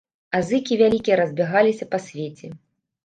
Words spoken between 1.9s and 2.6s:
па свеце.